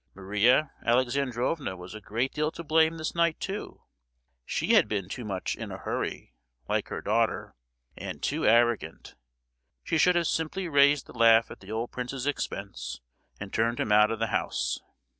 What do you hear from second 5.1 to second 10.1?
much "in a hurry," like her daughter,—and too arrogant! She